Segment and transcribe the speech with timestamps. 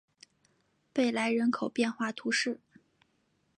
[0.91, 2.59] 贝莱人口变化图示